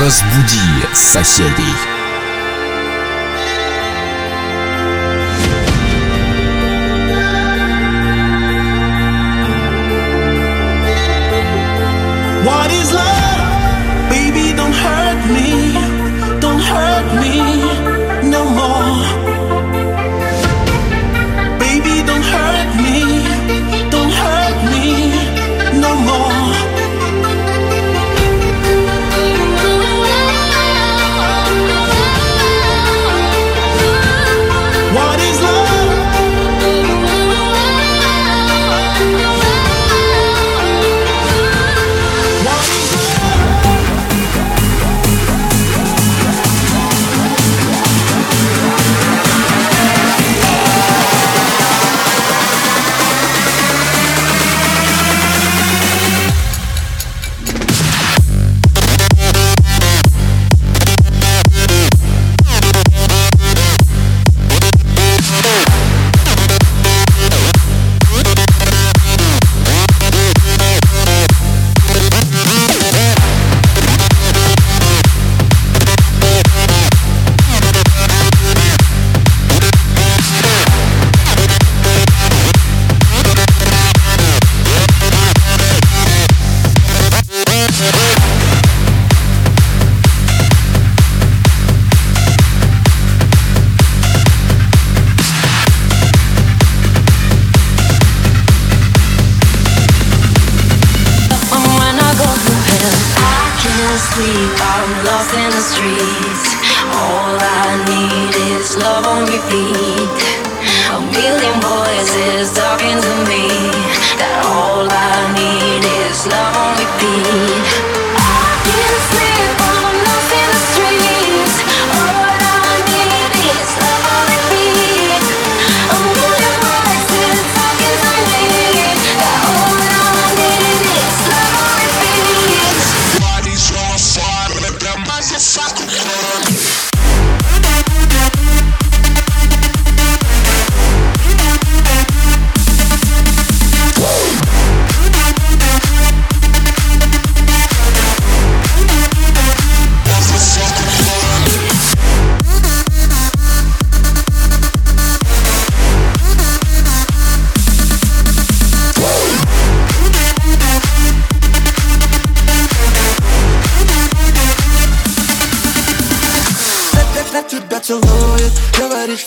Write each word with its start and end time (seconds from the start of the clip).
Разбуди 0.00 0.88
соседей. 0.94 1.62
What 12.44 12.70
is 12.72 12.92
love? 12.92 13.11
sleep, 104.14 104.54
I'm 104.70 104.88
lost 105.06 105.32
in 105.42 105.50
the 105.56 105.62
streets. 105.70 106.44
All 107.00 107.34
I 107.60 107.68
need 107.90 108.32
is 108.52 108.76
love 108.84 109.04
on 109.14 109.20
repeat. 109.34 110.14
A 110.92 110.98
million 111.18 111.56
voices 111.72 112.44
talking 112.60 112.98
to 113.06 113.14
me. 113.30 113.31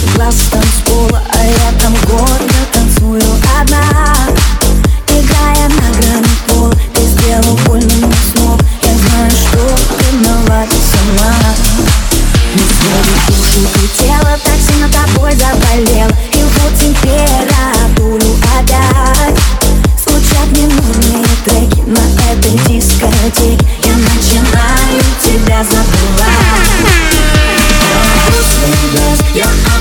the 0.00 0.12
glass 0.16 0.77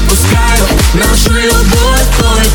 Пускаю 0.07 0.65
нашу 0.93 1.31
любовь 1.31 2.46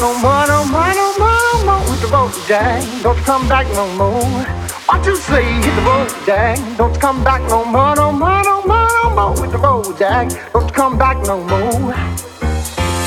no 0.00 0.12
more, 0.20 0.44
no 0.46 0.64
more, 0.68 0.92
no 0.92 1.06
more, 1.16 1.40
no 1.40 1.54
more 1.64 1.82
with 1.90 2.02
the 2.02 2.08
boat, 2.08 2.32
Jack. 2.46 2.82
Don't 3.02 3.16
come 3.24 3.48
back 3.48 3.66
no 3.74 3.88
more. 3.96 4.44
What 4.88 5.04
you 5.06 5.16
say, 5.16 5.44
hit 5.44 5.74
the 5.74 5.82
boat, 5.84 6.10
Jack. 6.26 6.58
Don't 6.76 6.98
come 7.00 7.24
back 7.24 7.40
no 7.48 7.64
more, 7.64 7.94
no 7.96 8.12
more, 8.12 8.42
no 8.44 8.60
more, 8.62 8.88
no 8.88 9.10
more 9.16 9.30
with 9.40 9.52
the 9.52 9.58
boat, 9.58 9.96
Jack. 9.98 10.28
Don't 10.52 10.72
come 10.74 10.98
back 10.98 11.16
no 11.26 11.40
more. 11.44 11.94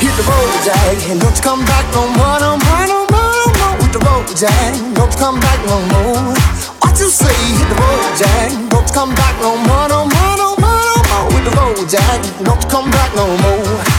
Hit 0.02 0.14
the 0.18 0.24
road, 0.26 0.52
Jack, 0.66 0.98
and 1.12 1.20
don't 1.22 1.42
come 1.44 1.62
back 1.66 1.86
no 1.94 2.08
more, 2.18 2.40
no 2.42 2.52
more, 2.58 2.84
no 2.88 3.00
more, 3.14 3.38
no 3.38 3.60
more 3.60 3.76
with 3.78 3.92
the 3.94 4.00
road, 4.06 4.28
Jack. 4.36 4.74
Don't 4.98 5.14
come 5.18 5.40
back 5.40 5.60
no 5.68 5.78
more. 5.94 6.34
What 6.82 6.98
you 7.00 7.10
say, 7.10 7.36
hit 7.58 7.68
the 7.70 7.76
road, 7.76 8.12
Jack. 8.18 8.50
Don't 8.74 8.90
come 8.94 9.14
back 9.16 9.36
no 9.46 9.54
more, 9.68 9.88
no 9.94 10.00
more, 10.10 10.34
no 10.42 10.50
more, 10.58 10.86
no 10.90 10.96
more 11.06 11.26
with 11.34 11.46
the 11.46 11.54
road, 11.60 11.88
Jack. 11.90 12.18
Don't 12.44 12.66
come 12.70 12.90
back 12.90 13.14
no 13.16 13.26
more 13.44 13.99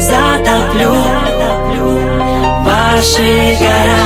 Затоплю 0.00 0.94
ваши 2.64 3.56
города 3.60 4.05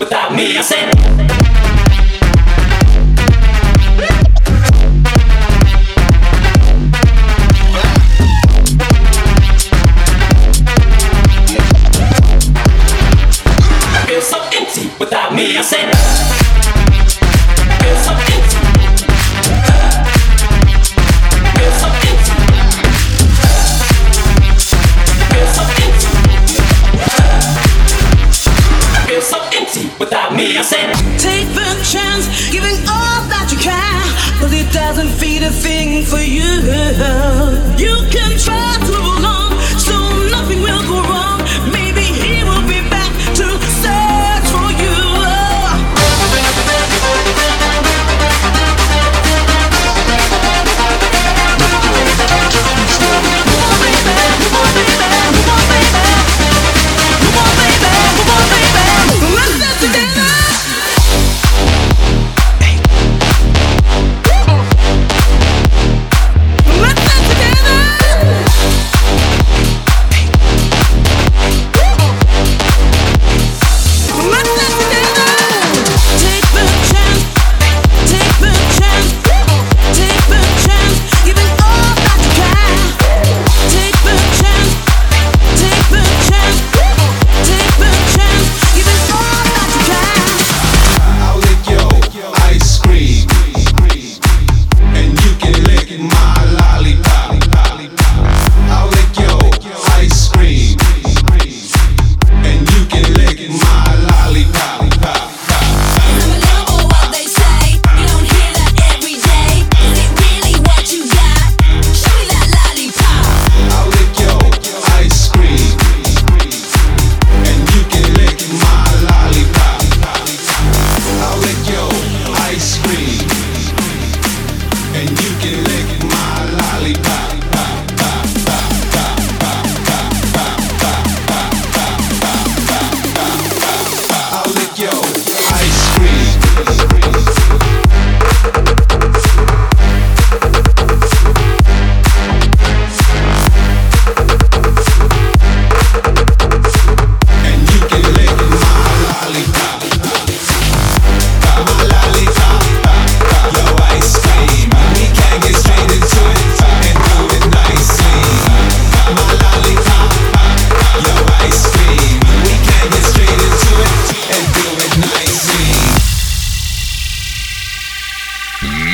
without 0.00 0.34
me. 0.34 0.56
I 0.56 0.62
said. 0.62 1.59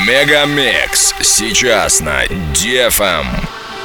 Мегамикс 0.06 1.14
сейчас 1.20 1.98
на 1.98 2.26
DFM. 2.54 3.26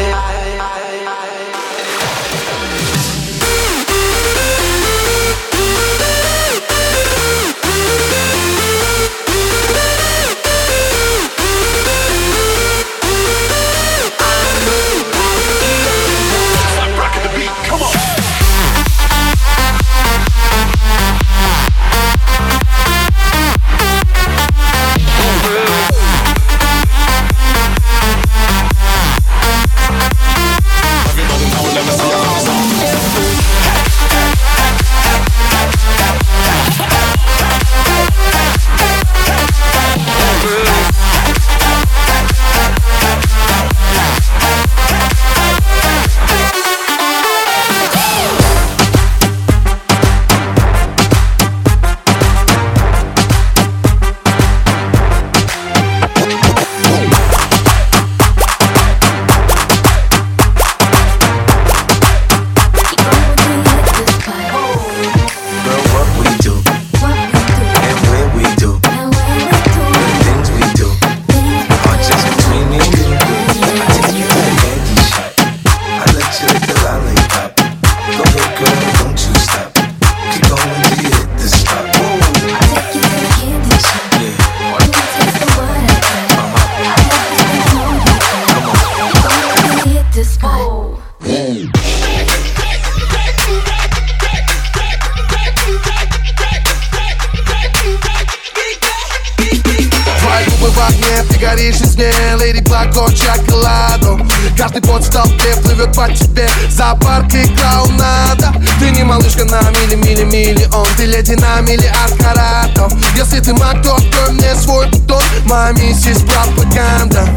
живет 105.80 105.94
по 105.96 106.08
тебе 106.12 106.46
Зоопарк 106.68 107.32
и 107.34 107.46
надо. 107.94 108.52
Ты 108.78 108.90
не 108.90 109.02
малышка 109.02 109.44
на 109.44 109.60
мили-мили-миллион 109.70 110.86
Ты 110.96 111.06
леди 111.06 111.32
на 111.32 111.60
миллиард 111.60 112.14
каратов 112.22 112.92
Если 113.16 113.40
ты 113.40 113.52
маг, 113.54 113.82
то 113.82 113.94
открой 113.96 114.32
мне 114.32 114.54
свой 114.56 114.86
бутон 114.90 115.22
Моя 115.46 115.72
миссия 115.72 116.10
миссис 116.10 116.22
пропаганда 116.22 117.28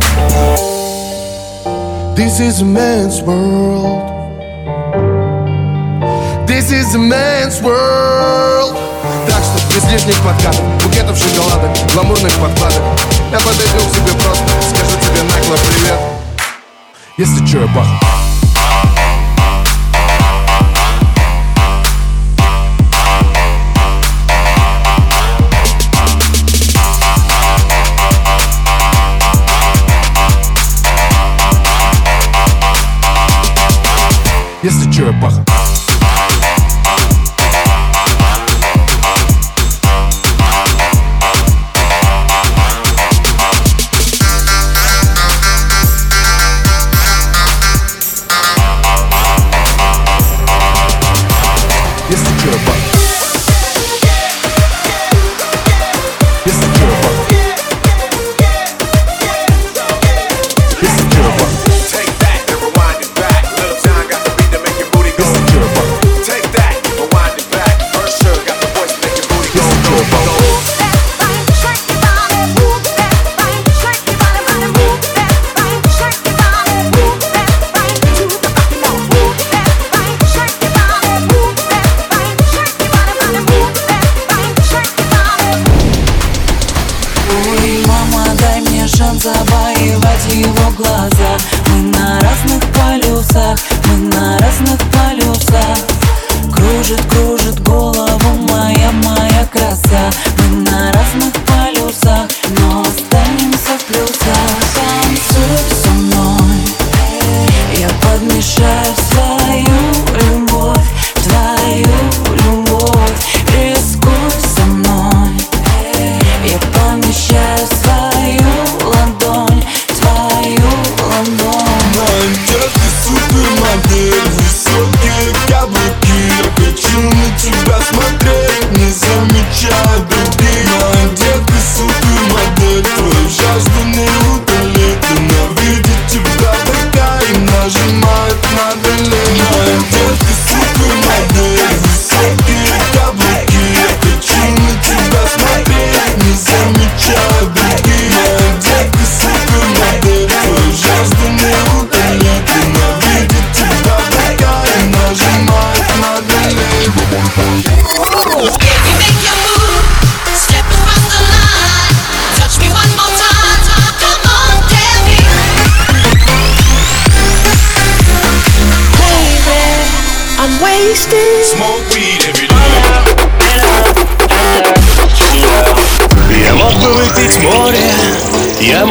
This 2.16 2.40
is 2.40 2.62
a 2.62 2.66
man's 2.66 3.22
world 3.24 4.10
This 6.48 6.72
is 6.72 6.96
a 6.96 7.00
man's 7.00 7.62
world 7.62 8.78
Так 9.28 9.42
что 9.44 9.74
без 9.76 9.92
лишних 9.92 10.16
подкатов 10.18 10.62
Букетов 10.84 11.18
шоколада, 11.18 11.74
гламурных 11.94 12.34
подкладок 12.34 12.82
Я 13.32 13.40
подойду 13.40 13.80
к 13.80 13.96
тебе 13.96 14.12
просто 14.14 14.46
Скажу 14.70 14.98
тебе 15.00 15.24
нагло 15.24 15.58
привет 15.68 16.00
Если 17.18 17.46
чё, 17.46 17.62
я 17.62 17.68
бахну 17.68 18.23
если 34.63 34.89
чё, 34.91 35.08
я 35.08 35.13
паха 35.19 35.43